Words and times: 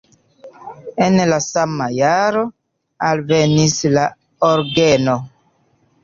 En 1.07 1.17
la 1.31 1.35
sama 1.47 1.89
jaro 1.97 2.41
alvenis 3.09 3.75
la 3.97 4.07
orgeno. 4.49 5.15